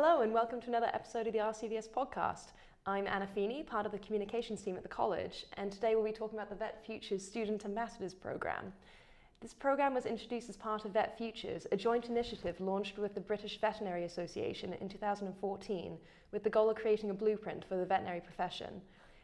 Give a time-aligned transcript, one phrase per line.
[0.00, 2.52] Hello, and welcome to another episode of the RCVS podcast.
[2.86, 6.12] I'm Anna Feeney, part of the communications team at the college, and today we'll be
[6.12, 8.72] talking about the Vet Futures Student Ambassadors Program.
[9.40, 13.20] This program was introduced as part of Vet Futures, a joint initiative launched with the
[13.20, 15.98] British Veterinary Association in 2014
[16.30, 18.80] with the goal of creating a blueprint for the veterinary profession.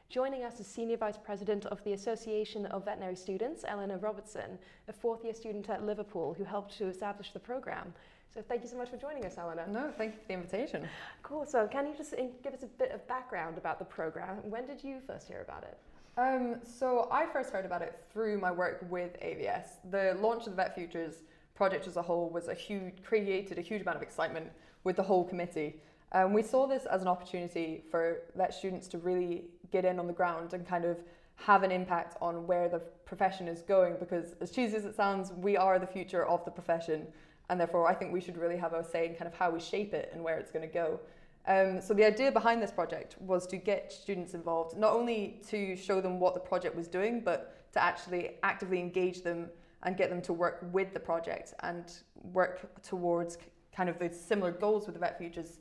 [0.09, 4.93] Joining us is Senior Vice President of the Association of Veterinary Students, Eleanor Robertson, a
[4.93, 7.95] fourth year student at Liverpool who helped to establish the program.
[8.35, 9.65] So thank you so much for joining us, Eleanor.
[9.69, 10.89] No, thank you for the invitation.
[11.23, 11.47] Cool.
[11.47, 14.39] So can you just give us a bit of background about the program?
[14.51, 15.79] When did you first hear about it?
[16.19, 19.77] Um, so I first heard about it through my work with AVS.
[19.89, 21.23] The launch of the Vet Futures
[21.55, 24.51] project as a whole was a huge, created a huge amount of excitement
[24.83, 25.77] with the whole committee.
[26.11, 30.09] Um, we saw this as an opportunity for vet students to really get in on
[30.09, 30.99] the ground and kind of
[31.37, 35.33] have an impact on where the profession is going because as cheesy as it sounds,
[35.33, 37.07] we are the future of the profession
[37.51, 39.61] and therefore I think we should really have a say in kind of how we
[39.61, 41.01] shape it and where it's going to go.
[41.47, 45.77] Um, so the idea behind this project was to get students involved, not only to
[45.77, 49.51] show them what the project was doing, but to actually actively engage them
[49.83, 51.93] and get them to work with the project and
[52.33, 53.37] work towards
[53.77, 55.59] kind of the similar goals with the Vet Futures,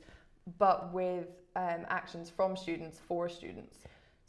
[0.58, 1.26] but with
[1.56, 3.78] um, actions from students for students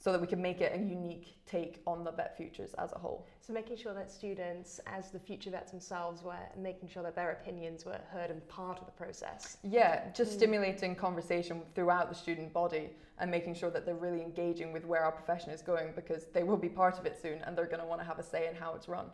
[0.05, 2.95] so that we can make it a unique take on the vet futures as a
[2.95, 3.25] whole.
[3.41, 7.31] So making sure that students, as the future vets themselves, were making sure that their
[7.31, 9.57] opinions were heard and part of the process.
[9.63, 10.35] Yeah, just mm.
[10.35, 15.03] stimulating conversation throughout the student body and making sure that they're really engaging with where
[15.03, 17.79] our profession is going because they will be part of it soon and they're going
[17.79, 19.07] to want to have a say in how it's run.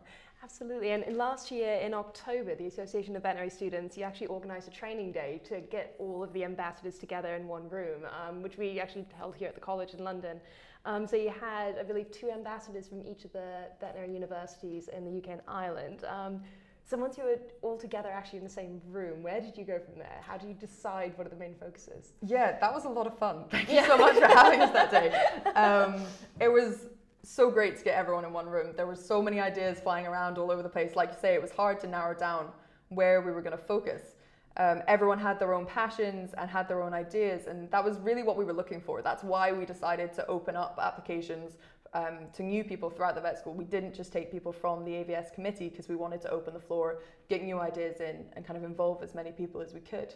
[0.43, 0.91] Absolutely.
[0.91, 4.71] And, and last year in October, the Association of Veterinary Students, you actually organised a
[4.71, 8.79] training day to get all of the ambassadors together in one room, um, which we
[8.79, 10.39] actually held here at the college in London.
[10.85, 15.05] Um, so you had, I believe, two ambassadors from each of the veterinary universities in
[15.05, 16.03] the UK and Ireland.
[16.05, 16.41] Um,
[16.83, 19.77] so once you were all together actually in the same room, where did you go
[19.79, 20.19] from there?
[20.25, 22.13] How do you decide what are the main focuses?
[22.25, 23.45] Yeah, that was a lot of fun.
[23.51, 25.17] Thank you so much for having us that day.
[25.55, 26.01] Um,
[26.39, 26.87] it was
[27.23, 28.73] so great to get everyone in one room.
[28.75, 30.95] There were so many ideas flying around all over the place.
[30.95, 32.47] Like you say, it was hard to narrow down
[32.89, 34.15] where we were going to focus.
[34.57, 38.23] Um, everyone had their own passions and had their own ideas, and that was really
[38.23, 39.01] what we were looking for.
[39.01, 41.57] That's why we decided to open up applications
[41.93, 43.53] um, to new people throughout the vet school.
[43.53, 46.59] We didn't just take people from the AVS committee because we wanted to open the
[46.59, 46.99] floor,
[47.29, 50.13] get new ideas in, and kind of involve as many people as we could.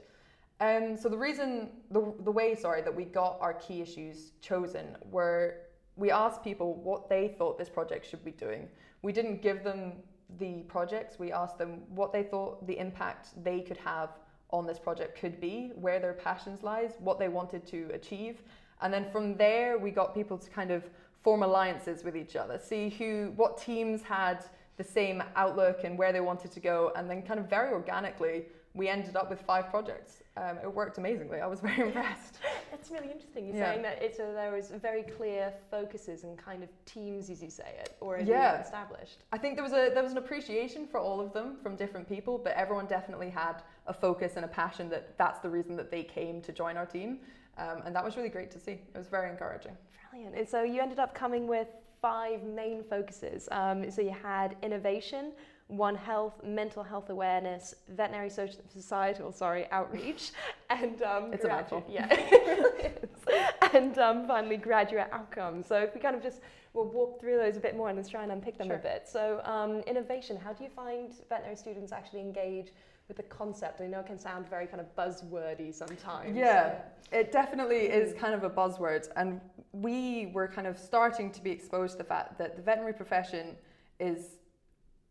[0.59, 4.97] Um, so the reason, the, the way, sorry, that we got our key issues chosen
[5.11, 5.64] were
[5.95, 8.67] we asked people what they thought this project should be doing.
[9.01, 9.93] We didn't give them
[10.39, 14.09] the projects, we asked them what they thought the impact they could have
[14.49, 18.41] on this project could be, where their passions lies, what they wanted to achieve.
[18.81, 20.83] And then from there, we got people to kind of
[21.23, 24.45] form alliances with each other, see who, what teams had
[24.77, 28.45] the same outlook and where they wanted to go, and then kind of very organically,
[28.75, 30.21] we ended up with five projects.
[30.35, 31.39] Um, it worked amazingly.
[31.39, 32.39] I was very impressed.
[32.73, 33.47] It's really interesting.
[33.47, 33.71] You're yeah.
[33.71, 37.49] saying that it's a, there was very clear focuses and kind of teams, as you
[37.49, 38.61] say it, already yeah.
[38.61, 39.23] established.
[39.31, 42.07] I think there was a there was an appreciation for all of them from different
[42.07, 45.89] people, but everyone definitely had a focus and a passion that that's the reason that
[45.89, 47.19] they came to join our team,
[47.57, 48.73] um, and that was really great to see.
[48.73, 49.77] It was very encouraging.
[50.11, 50.35] Brilliant.
[50.35, 51.67] And so you ended up coming with
[52.05, 53.49] five main focuses.
[53.51, 55.31] Um, so you had innovation
[55.67, 60.31] one health, mental health awareness, veterinary social, societal, sorry, outreach,
[60.69, 65.65] and um, it's graduate, a yeah, and um, finally graduate outcomes.
[65.65, 66.41] So if we kind of just
[66.73, 68.75] we'll walk through those a bit more and let's try and unpick them sure.
[68.75, 69.07] a bit.
[69.07, 72.67] So um, innovation, how do you find veterinary students actually engage?
[73.07, 76.35] With the concept, I know it can sound very kind of buzzwordy sometimes.
[76.35, 76.79] Yeah,
[77.11, 79.39] it definitely is kind of a buzzword, and
[79.73, 83.55] we were kind of starting to be exposed to the fact that the veterinary profession
[83.99, 84.37] is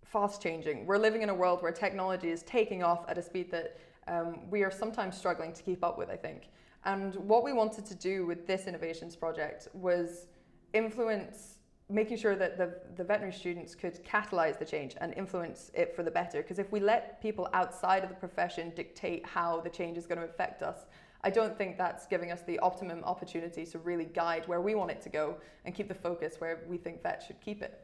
[0.05, 0.87] fast changing.
[0.87, 3.78] We're living in a world where technology is taking off at a speed that
[4.09, 6.49] um, we are sometimes struggling to keep up with, I think.
[6.84, 10.26] And what we wanted to do with this innovations project was
[10.72, 11.59] influence
[11.94, 16.03] making sure that the, the veterinary students could catalyze the change and influence it for
[16.03, 16.43] the better.
[16.43, 20.19] Because if we let people outside of the profession dictate how the change is going
[20.19, 20.87] to affect us,
[21.22, 24.91] I don't think that's giving us the optimum opportunity to really guide where we want
[24.91, 27.83] it to go and keep the focus where we think vets should keep it.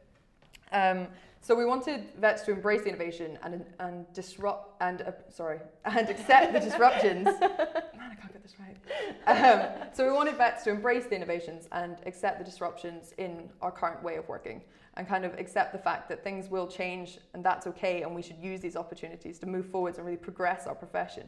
[0.71, 1.07] Um,
[1.43, 6.07] so we wanted vets to embrace the innovation and, and disrupt and uh, sorry and
[6.07, 7.25] accept the disruptions.
[7.41, 8.77] Man, I can't get this right.
[9.25, 13.71] Um, so we wanted vets to embrace the innovations and accept the disruptions in our
[13.71, 14.61] current way of working,
[14.97, 18.21] and kind of accept the fact that things will change and that's okay, and we
[18.21, 21.25] should use these opportunities to move forwards and really progress our profession.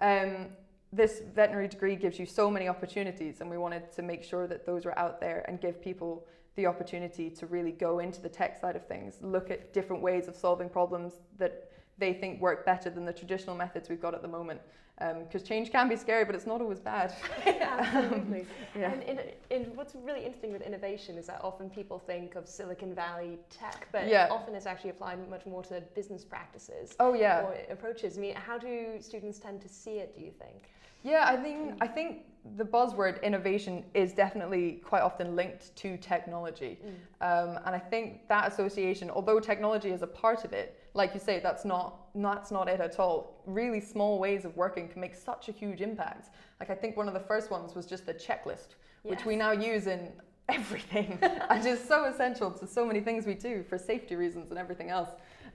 [0.00, 0.46] Um,
[0.92, 4.64] this veterinary degree gives you so many opportunities, and we wanted to make sure that
[4.64, 8.58] those were out there and give people the opportunity to really go into the tech
[8.60, 12.90] side of things, look at different ways of solving problems that they think work better
[12.90, 14.60] than the traditional methods we've got at the moment,
[15.00, 17.14] because um, change can be scary, but it's not always bad.
[17.46, 18.46] Absolutely.
[18.76, 18.92] yeah.
[18.92, 22.94] And, in, in, what's really interesting with innovation is that often people think of Silicon
[22.94, 24.28] Valley tech, but yeah.
[24.30, 26.94] often it's actually applied much more to business practices.
[27.00, 27.40] Oh yeah.
[27.40, 28.18] Or approaches.
[28.18, 30.14] I mean, how do students tend to see it?
[30.14, 30.70] Do you think?
[31.02, 32.24] Yeah, I think I think
[32.56, 37.26] the buzzword innovation is definitely quite often linked to technology, mm.
[37.26, 41.20] um, and I think that association, although technology is a part of it, like you
[41.20, 43.42] say, that's not that's not it at all.
[43.46, 46.30] Really small ways of working can make such a huge impact.
[46.58, 49.10] Like I think one of the first ones was just the checklist, yes.
[49.10, 50.12] which we now use in
[50.48, 54.58] everything, and is so essential to so many things we do for safety reasons and
[54.58, 55.10] everything else.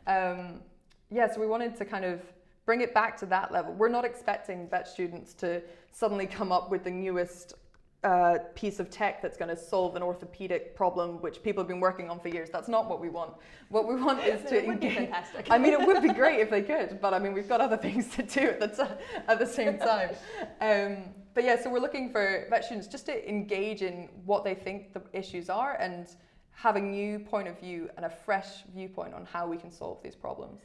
[0.08, 0.62] Um,
[1.12, 2.22] yeah, so we wanted to kind of
[2.66, 3.74] bring it back to that level.
[3.74, 5.62] We're not expecting vet students to
[5.92, 7.54] suddenly come up with the newest
[8.06, 11.80] uh, piece of tech that's going to solve an orthopedic problem which people have been
[11.80, 12.50] working on for years.
[12.52, 13.34] That's not what we want.
[13.70, 15.10] What we want is to engage.
[15.50, 17.78] I mean, it would be great if they could, but I mean, we've got other
[17.78, 18.94] things to do at the t-
[19.28, 20.12] at the same time.
[20.62, 20.98] Um,
[21.34, 24.94] but yeah, so we're looking for vet students just to engage in what they think
[24.94, 26.08] the issues are and
[26.52, 29.98] have a new point of view and a fresh viewpoint on how we can solve
[30.04, 30.62] these problems.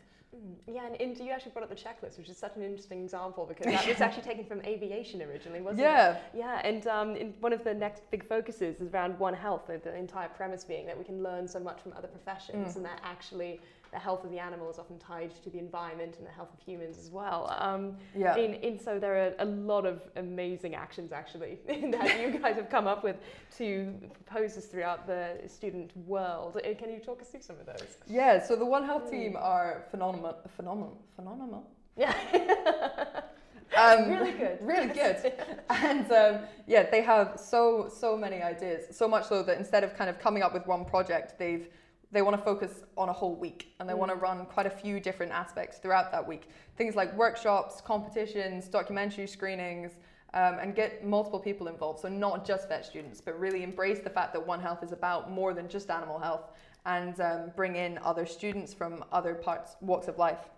[0.67, 3.45] Yeah, and, and you actually brought up the checklist, which is such an interesting example
[3.47, 6.13] because that was actually taken from aviation originally, wasn't yeah.
[6.13, 6.23] it?
[6.35, 6.41] Yeah.
[6.41, 10.29] Yeah, and um, one of the next big focuses is around One Health, the entire
[10.29, 12.77] premise being that we can learn so much from other professions mm.
[12.77, 13.61] and that actually
[13.93, 16.61] the health of the animal is often tied to the environment and the health of
[16.61, 17.55] humans as well.
[17.59, 18.37] Um, yeah.
[18.37, 22.71] In, in so there are a lot of amazing actions actually that you guys have
[22.71, 23.17] come up with
[23.59, 26.57] to propose this throughout the student world.
[26.57, 27.99] Uh, can you talk us through some of those?
[28.07, 28.45] Yeah.
[28.45, 29.43] So the One Health team mm.
[29.43, 31.67] are phenomenal, phenomenal, phenomenal.
[31.97, 32.15] Yeah.
[33.77, 34.59] Um, really good.
[34.63, 35.33] Really good.
[35.71, 38.97] and um, yeah, they have so so many ideas.
[38.97, 41.69] So much so that instead of kind of coming up with one project, they've
[42.13, 43.99] they want to focus on a whole week and they mm.
[43.99, 46.49] want to run quite a few different aspects throughout that week.
[46.77, 49.93] Things like workshops, competitions, documentary screenings,
[50.35, 52.01] um, and get multiple people involved.
[52.01, 55.31] So, not just vet students, but really embrace the fact that One Health is about
[55.31, 56.51] more than just animal health
[56.87, 60.49] and um, bring in other students from other parts, walks of life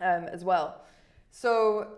[0.00, 0.82] um, as well.
[1.30, 1.88] So,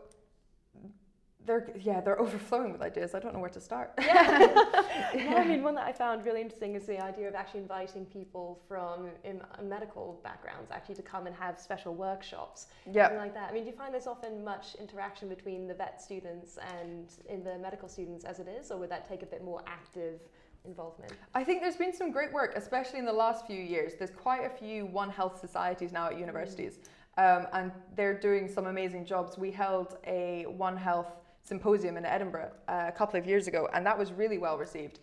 [1.46, 3.14] they're yeah they're overflowing with ideas.
[3.14, 3.92] I don't know where to start.
[3.98, 4.38] Yeah.
[5.14, 5.34] yeah.
[5.36, 8.60] I mean, one that I found really interesting is the idea of actually inviting people
[8.68, 12.66] from in, medical backgrounds actually to come and have special workshops.
[12.90, 13.04] Yeah.
[13.04, 13.50] Something like that.
[13.50, 17.42] I mean, do you find there's often much interaction between the vet students and in
[17.42, 20.20] the medical students as it is, or would that take a bit more active?
[20.66, 21.12] involvement?
[21.34, 23.94] I think there's been some great work, especially in the last few years.
[23.94, 26.80] There's quite a few One Health societies now at universities,
[27.18, 27.38] mm.
[27.38, 29.38] um, and they're doing some amazing jobs.
[29.38, 33.84] We held a One Health symposium in Edinburgh uh, a couple of years ago, and
[33.86, 35.00] that was really well received.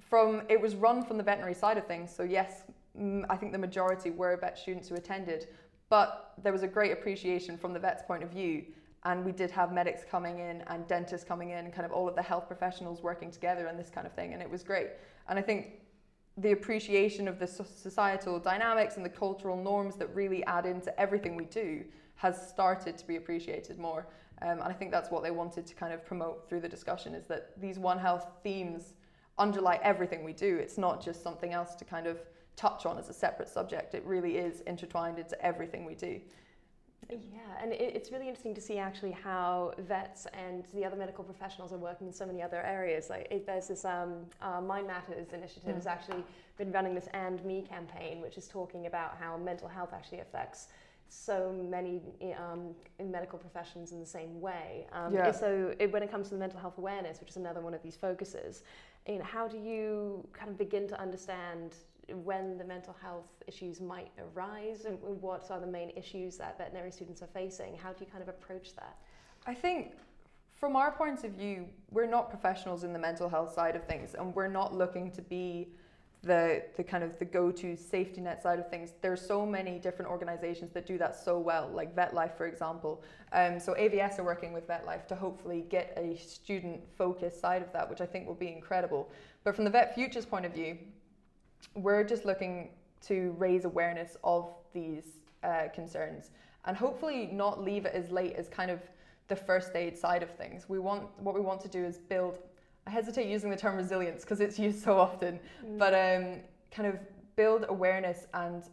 [0.00, 2.64] From it was run from the veterinary side of things, so yes,
[2.98, 5.48] mm, I think the majority were vet students who attended,
[5.88, 8.64] but there was a great appreciation from the vet's point of view,
[9.04, 12.14] and we did have medics coming in and dentists coming in, kind of all of
[12.14, 14.88] the health professionals working together and this kind of thing, and it was great.
[15.28, 15.80] And I think
[16.36, 21.36] the appreciation of the societal dynamics and the cultural norms that really add into everything
[21.36, 21.84] we do
[22.14, 24.06] has started to be appreciated more.
[24.42, 27.14] Um, and I think that's what they wanted to kind of promote through the discussion
[27.14, 28.94] is that these One Health themes
[29.38, 30.56] underlie everything we do.
[30.56, 32.18] It's not just something else to kind of
[32.56, 33.94] touch on as a separate subject.
[33.94, 36.20] It really is intertwined into everything we do.
[37.08, 41.72] Yeah, and it's really interesting to see actually how vets and the other medical professionals
[41.72, 43.10] are working in so many other areas.
[43.10, 45.74] Like there's this um, uh, Mind Matters initiative mm.
[45.74, 46.22] has actually
[46.56, 50.68] been running this And Me campaign, which is talking about how mental health actually affects
[51.10, 52.00] so many
[52.38, 54.86] um, in medical professions in the same way.
[54.92, 55.32] Um, yeah.
[55.32, 57.82] So it, when it comes to the mental health awareness, which is another one of
[57.82, 58.62] these focuses,
[59.06, 61.74] you know, how do you kind of begin to understand
[62.24, 66.90] when the mental health issues might arise and what are the main issues that veterinary
[66.90, 67.76] students are facing?
[67.76, 68.96] How do you kind of approach that?
[69.46, 69.94] I think
[70.54, 74.14] from our point of view, we're not professionals in the mental health side of things
[74.14, 75.68] and we're not looking to be
[76.22, 78.92] the the kind of the go-to safety net side of things.
[79.00, 83.02] There's so many different organizations that do that so well like vetlife for example.
[83.32, 87.72] Um, so avs are working with vetlife to hopefully get a student focused side of
[87.72, 89.10] that which i think will be incredible.
[89.44, 90.76] But from the vet futures point of view
[91.74, 92.70] we're just looking
[93.02, 95.04] to raise awareness of these
[95.42, 96.30] uh, concerns
[96.66, 98.80] and hopefully not leave it as late as kind of
[99.28, 100.68] the first aid side of things.
[100.68, 102.38] We want what we want to do is build
[102.90, 105.78] I hesitate using the term resilience because it's used so often, mm.
[105.78, 106.40] but um,
[106.72, 106.98] kind of
[107.36, 108.64] build awareness and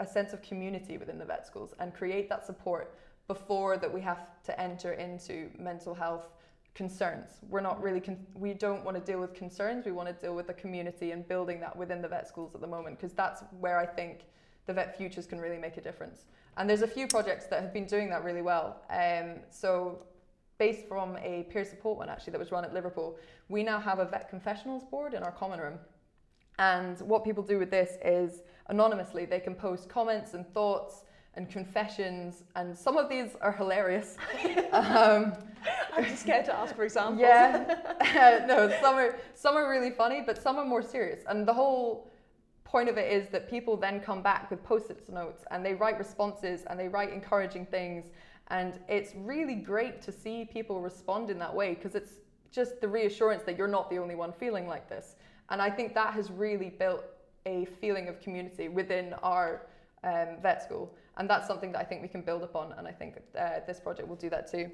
[0.00, 4.00] a sense of community within the vet schools and create that support before that we
[4.00, 6.32] have to enter into mental health
[6.74, 7.38] concerns.
[7.48, 10.34] We're not really, con- we don't want to deal with concerns, we want to deal
[10.34, 13.44] with the community and building that within the vet schools at the moment because that's
[13.60, 14.24] where I think
[14.66, 16.24] the vet futures can really make a difference.
[16.56, 18.82] And there's a few projects that have been doing that really well.
[18.90, 20.02] Um, so
[20.62, 23.18] based from a peer support one actually that was run at Liverpool.
[23.48, 25.76] We now have a vet confessionals board in our common room.
[26.60, 31.04] And what people do with this is anonymously they can post comments and thoughts
[31.34, 34.16] and confessions, and some of these are hilarious.
[34.72, 35.32] um,
[35.94, 37.22] I'm just scared to ask for examples.
[37.22, 41.22] Yeah, no, some are some are really funny, but some are more serious.
[41.26, 42.11] And the whole
[42.72, 45.98] point of it is that people then come back with post-it notes and they write
[45.98, 48.06] responses and they write encouraging things,
[48.48, 52.14] and it's really great to see people respond in that way because it's
[52.50, 55.16] just the reassurance that you're not the only one feeling like this.
[55.50, 57.04] And I think that has really built
[57.46, 59.66] a feeling of community within our
[60.02, 62.92] um, vet school and that's something that I think we can build upon, and I
[62.92, 64.70] think uh, this project will do that too.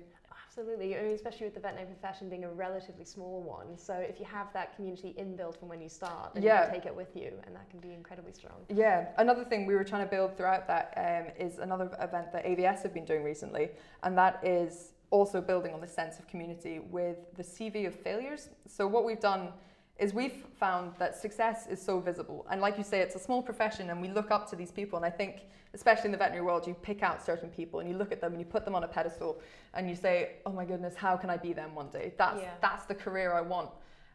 [0.58, 3.78] Absolutely, I mean, especially with the veterinary profession being a relatively small one.
[3.78, 6.62] So if you have that community inbuilt from when you start, then yeah.
[6.62, 8.54] you can take it with you, and that can be incredibly strong.
[8.68, 12.44] Yeah, another thing we were trying to build throughout that um, is another event that
[12.44, 13.70] AVS have been doing recently,
[14.02, 18.48] and that is also building on the sense of community with the CV of failures.
[18.66, 19.50] So what we've done
[19.98, 22.46] is we've found that success is so visible.
[22.50, 24.96] And like you say, it's a small profession and we look up to these people.
[24.96, 25.42] And I think,
[25.74, 28.32] especially in the veterinary world, you pick out certain people and you look at them
[28.32, 29.40] and you put them on a pedestal
[29.74, 32.12] and you say, oh my goodness, how can I be them one day?
[32.16, 32.54] That's, yeah.
[32.60, 33.70] that's the career I want.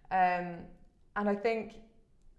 [0.09, 0.59] Um,
[1.15, 1.73] and I think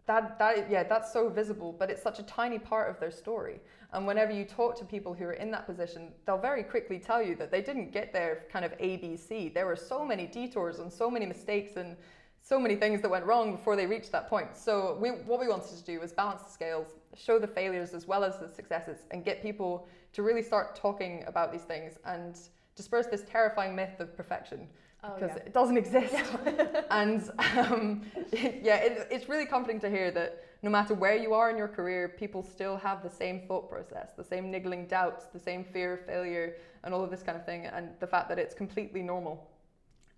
[0.06, 3.60] that, that, yeah, that's so visible, but it's such a tiny part of their story.
[3.92, 7.22] And whenever you talk to people who are in that position, they'll very quickly tell
[7.22, 9.52] you that they didn't get there kind of ABC.
[9.52, 11.96] There were so many detours and so many mistakes and
[12.44, 14.54] so many things that went wrong before they reached that point.
[14.54, 18.06] So we, what we wanted to do was balance the scales, show the failures as
[18.06, 22.38] well as the successes, and get people to really start talking about these things and
[22.76, 24.68] disperse this terrifying myth of perfection
[25.02, 25.42] oh, because yeah.
[25.44, 26.14] it doesn't exist.
[26.90, 31.48] and um, yeah, it, it's really comforting to hear that no matter where you are
[31.48, 35.40] in your career, people still have the same thought process, the same niggling doubts, the
[35.40, 38.38] same fear of failure, and all of this kind of thing, and the fact that
[38.38, 39.48] it's completely normal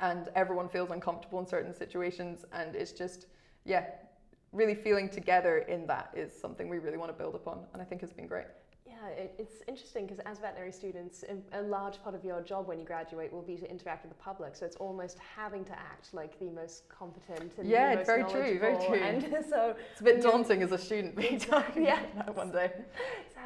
[0.00, 3.26] and everyone feels uncomfortable in certain situations and it's just
[3.64, 3.84] yeah
[4.52, 7.84] really feeling together in that is something we really want to build upon and i
[7.84, 8.46] think has been great
[9.08, 12.78] yeah it, it's interesting because as veterinary students a large part of your job when
[12.78, 16.12] you graduate will be to interact with the public so it's almost having to act
[16.12, 20.04] like the most competent and yeah most very true very true and so it's a
[20.04, 21.40] bit daunting as a student being
[21.76, 22.00] yeah
[22.34, 22.72] one day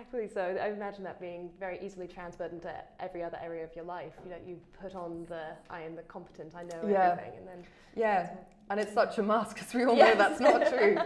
[0.01, 0.29] Exactly.
[0.33, 4.15] So I imagine that being very easily transferred into every other area of your life.
[4.25, 7.11] You know, you put on the "I am the competent, I know yeah.
[7.13, 7.65] everything," and then
[7.95, 8.31] yeah,
[8.71, 10.15] and it's such a mask because we all yes.
[10.15, 10.97] know that's not true.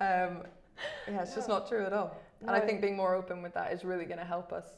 [0.00, 0.42] um,
[1.08, 1.36] yeah, it's no.
[1.36, 2.14] just not true at all.
[2.40, 4.76] And I think being more open with that is really going to help us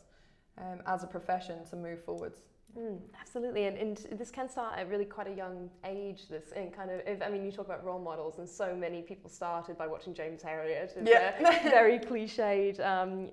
[0.59, 2.43] um, as a profession to move forwards.
[2.79, 6.29] Mm, absolutely, and, and this can start at really quite a young age.
[6.29, 9.03] This and kind of, if, I mean, you talk about role models, and so many
[9.03, 10.93] people started by watching James Herriot.
[11.05, 11.33] Yeah,
[11.71, 13.31] very cliched um,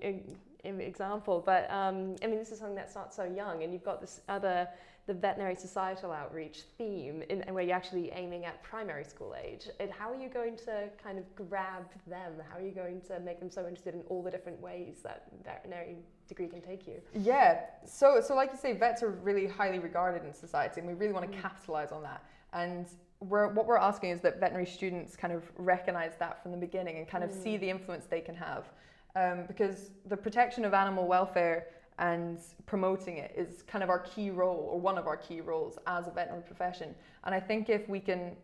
[0.64, 4.00] example, but um, I mean, this is something that starts so young, and you've got
[4.00, 4.68] this other
[5.06, 9.68] the veterinary societal outreach theme in, where you're actually aiming at primary school age.
[9.78, 12.32] And how are you going to kind of grab them?
[12.50, 15.28] How are you going to make them so interested in all the different ways that
[15.44, 15.96] veterinary
[16.28, 17.00] degree can take you.
[17.14, 17.60] Yeah.
[17.86, 21.12] So so like you say, vets are really highly regarded in society, and we really
[21.12, 21.40] want to mm.
[21.40, 22.24] capitalize on that.
[22.52, 22.86] And
[23.20, 26.98] we're, what we're asking is that veterinary students kind of recognize that from the beginning
[26.98, 27.42] and kind of mm.
[27.42, 28.66] see the influence they can have.
[29.14, 34.30] Um, because the protection of animal welfare and promoting it is kind of our key
[34.30, 36.94] role or one of our key roles as a veterinary profession.
[37.24, 38.36] And I think if we can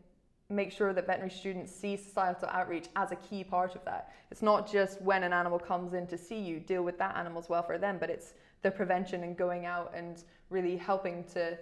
[0.49, 4.12] make sure that veterinary students see societal outreach as a key part of that.
[4.30, 7.49] It's not just when an animal comes in to see you, deal with that animal's
[7.49, 11.59] welfare then, but it's the prevention and going out and really helping to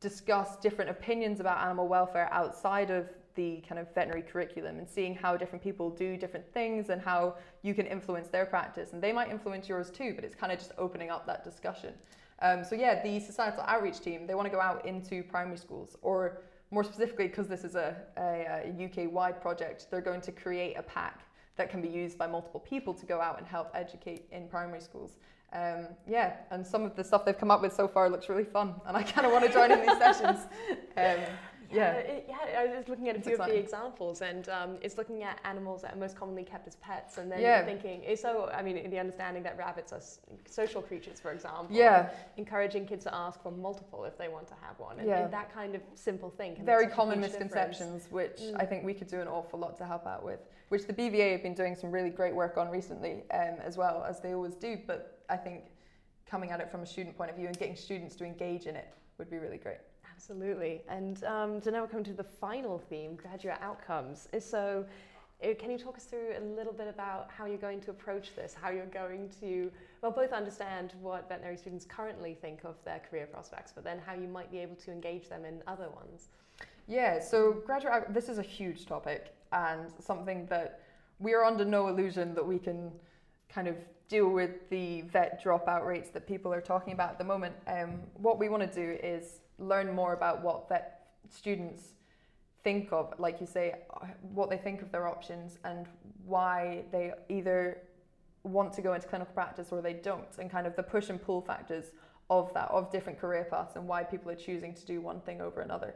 [0.00, 5.14] discuss different opinions about animal welfare outside of the kind of veterinary curriculum and seeing
[5.14, 8.92] how different people do different things and how you can influence their practice.
[8.92, 11.94] And they might influence yours too, but it's kind of just opening up that discussion.
[12.42, 15.96] Um, so yeah, the societal outreach team, they want to go out into primary schools
[16.02, 20.32] or more specifically, because this is a, a, a UK wide project, they're going to
[20.32, 21.20] create a pack
[21.56, 24.80] that can be used by multiple people to go out and help educate in primary
[24.80, 25.16] schools.
[25.52, 28.44] Um, yeah, and some of the stuff they've come up with so far looks really
[28.44, 30.46] fun, and I kind of want to join in these sessions.
[30.96, 31.18] Um,
[31.70, 32.60] yeah, it, yeah.
[32.60, 35.82] I was looking at a few of the examples, and um, it's looking at animals
[35.82, 37.64] that are most commonly kept as pets, and then yeah.
[37.64, 40.00] thinking, so I mean, the understanding that rabbits are
[40.48, 41.68] social creatures, for example.
[41.70, 42.10] Yeah.
[42.36, 45.24] Encouraging kids to ask for multiple if they want to have one, and, yeah.
[45.24, 46.56] and that kind of simple thing.
[46.64, 48.10] Very common misconceptions, difference.
[48.10, 48.60] which mm.
[48.60, 50.40] I think we could do an awful lot to help out with.
[50.68, 54.04] Which the BVA have been doing some really great work on recently, um, as well
[54.08, 54.78] as they always do.
[54.86, 55.64] But I think
[56.30, 58.76] coming at it from a student point of view and getting students to engage in
[58.76, 59.78] it would be really great.
[60.20, 60.82] Absolutely.
[60.86, 64.28] And um, so now we're coming to the final theme, graduate outcomes.
[64.38, 64.84] So
[65.42, 68.36] uh, can you talk us through a little bit about how you're going to approach
[68.36, 69.72] this, how you're going to
[70.02, 74.12] well, both understand what veterinary students currently think of their career prospects, but then how
[74.12, 76.28] you might be able to engage them in other ones.
[76.86, 80.80] Yeah, so graduate, this is a huge topic and something that
[81.18, 82.92] we are under no illusion that we can
[83.48, 83.76] kind of
[84.10, 87.54] deal with the vet dropout rates that people are talking about at the moment.
[87.66, 91.94] Um, what we want to do is learn more about what vet students
[92.64, 93.74] think of, like you say,
[94.20, 95.86] what they think of their options and
[96.24, 97.82] why they either
[98.42, 101.22] want to go into clinical practice or they don't, and kind of the push and
[101.22, 101.92] pull factors
[102.28, 105.40] of that, of different career paths, and why people are choosing to do one thing
[105.40, 105.94] over another.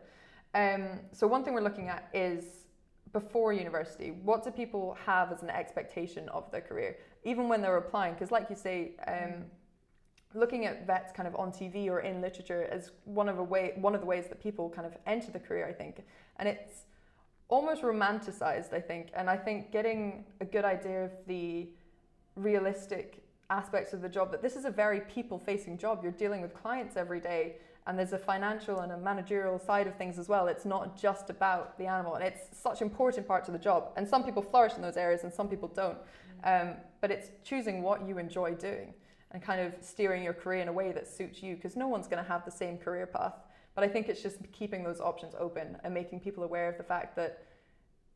[0.55, 2.67] Um, so, one thing we're looking at is
[3.13, 7.77] before university, what do people have as an expectation of their career, even when they're
[7.77, 8.15] applying?
[8.15, 9.45] Because, like you say, um,
[10.35, 13.73] looking at vets kind of on TV or in literature is one of a way
[13.77, 16.03] one of the ways that people kind of enter the career, I think,
[16.39, 16.87] and it's
[17.49, 21.69] almost romanticized, I think, and I think getting a good idea of the
[22.37, 26.01] realistic aspects of the job that this is a very people facing job.
[26.03, 29.95] You're dealing with clients every day and there's a financial and a managerial side of
[29.97, 30.49] things as well.
[30.49, 33.93] It's not just about the animal and it's such important parts of the job.
[33.97, 35.99] And some people flourish in those areas and some people don't.
[36.45, 36.63] Mm.
[36.63, 38.95] um, but it's choosing what you enjoy doing
[39.35, 42.07] and kind of steering your career in a way that suits you because no one's
[42.07, 43.35] going to have the same career path.
[43.75, 46.85] But I think it's just keeping those options open and making people aware of the
[46.85, 47.43] fact that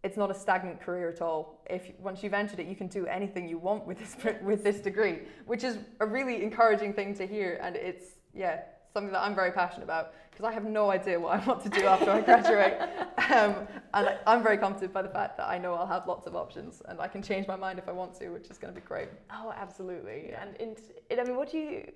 [0.05, 1.61] it's not a stagnant career at all.
[1.69, 4.79] If once you've entered it, you can do anything you want with this with this
[4.79, 7.59] degree, which is a really encouraging thing to hear.
[7.61, 8.61] And it's yeah,
[8.93, 11.69] something that I'm very passionate about because I have no idea what I want to
[11.69, 12.79] do after I graduate.
[13.29, 16.35] Um, and I'm very comforted by the fact that I know I'll have lots of
[16.35, 18.81] options and I can change my mind if I want to, which is going to
[18.81, 19.09] be great.
[19.31, 20.33] Oh, absolutely.
[20.33, 20.77] And in,
[21.19, 21.93] I mean, what do you,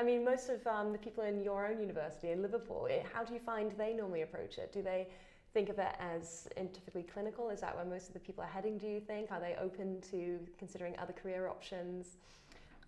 [0.00, 3.22] I mean, most of um, the people in your own university in Liverpool, eh, how
[3.22, 4.72] do you find they normally approach it?
[4.72, 5.06] Do they
[5.54, 7.50] think of it as typically clinical?
[7.50, 9.30] Is that where most of the people are heading, do you think?
[9.30, 12.16] Are they open to considering other career options?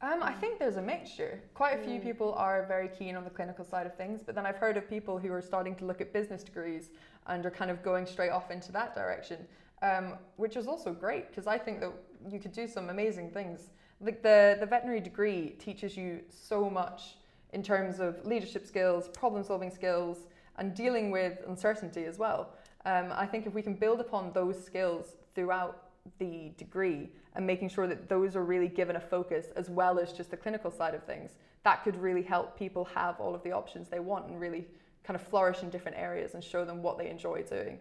[0.01, 1.41] Um, I think there's a mixture.
[1.55, 2.03] Quite a few mm.
[2.03, 4.89] people are very keen on the clinical side of things, but then I've heard of
[4.89, 6.91] people who are starting to look at business degrees
[7.27, 9.45] and are kind of going straight off into that direction,
[9.83, 11.93] um, which is also great because I think that
[12.31, 13.71] you could do some amazing things.
[14.01, 17.17] Like the, the veterinary degree teaches you so much
[17.53, 20.19] in terms of leadership skills, problem solving skills,
[20.59, 22.51] and dealing with uncertainty as well.
[22.85, 27.69] Um, I think if we can build upon those skills throughout the degree and making
[27.69, 30.93] sure that those are really given a focus as well as just the clinical side
[30.93, 34.41] of things, that could really help people have all of the options they want and
[34.41, 34.67] really
[35.05, 37.79] kind of flourish in different areas and show them what they enjoy doing.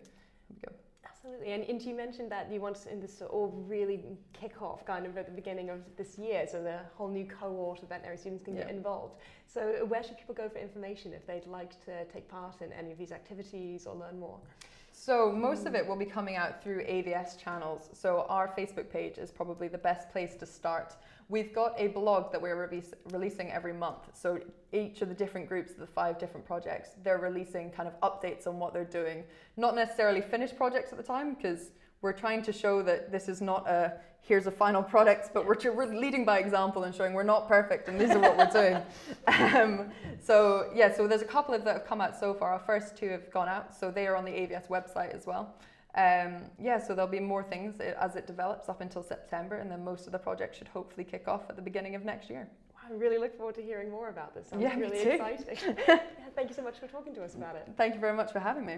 [1.03, 5.07] Absolutely, and, and you mentioned that you want in this all really kick off kind
[5.07, 8.43] of at the beginning of this year, so the whole new cohort of veterinary students
[8.45, 8.61] can yeah.
[8.61, 9.15] get involved.
[9.47, 12.91] So, where should people go for information if they'd like to take part in any
[12.91, 14.39] of these activities or learn more?
[14.99, 17.91] So most of it will be coming out through AVS channels.
[17.93, 20.95] So our Facebook page is probably the best place to start.
[21.29, 22.81] We've got a blog that we're re-
[23.11, 24.09] releasing every month.
[24.13, 24.39] So
[24.73, 28.57] each of the different groups, the five different projects, they're releasing kind of updates on
[28.57, 29.23] what they're doing.
[29.55, 31.69] Not necessarily finished projects at the time because
[32.01, 33.93] we're trying to show that this is not a
[34.27, 37.87] here's a final product, but we're, we're leading by example and showing we're not perfect
[37.87, 38.81] and these are what we're doing.
[39.57, 42.51] Um, so yeah, so there's a couple of that have come out so far.
[42.53, 45.55] Our first two have gone out, so they are on the AVS website as well.
[45.95, 49.83] Um, yeah, so there'll be more things as it develops up until September, and then
[49.83, 52.47] most of the project should hopefully kick off at the beginning of next year.
[52.89, 54.47] I really look forward to hearing more about this.
[54.47, 55.09] Sounds yeah, really me too.
[55.09, 55.75] exciting.
[56.35, 57.67] Thank you so much for talking to us about it.
[57.77, 58.77] Thank you very much for having me.